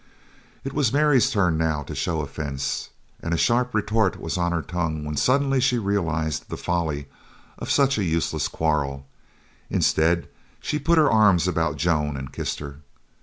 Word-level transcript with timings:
It 0.63 0.73
was 0.73 0.91
Mary's 0.91 1.29
turn 1.29 1.59
now 1.59 1.83
to 1.83 1.93
show 1.93 2.21
offense, 2.21 2.89
and 3.21 3.35
a 3.35 3.37
sharp 3.37 3.75
retort 3.75 4.19
was 4.19 4.35
on 4.35 4.51
her 4.51 4.63
tongue 4.63 5.05
when 5.05 5.15
suddenly 5.15 5.59
she 5.59 5.77
realized 5.77 6.49
the 6.49 6.57
folly 6.57 7.07
of 7.59 7.69
such 7.69 7.99
a 7.99 8.03
useless 8.03 8.47
quarrel. 8.47 9.05
Instead 9.69 10.27
she 10.59 10.79
put 10.79 10.97
her 10.97 11.11
arms 11.11 11.47
about 11.47 11.75
Joan 11.75 12.17
and 12.17 12.33
kissed 12.33 12.57
her. 12.57 12.79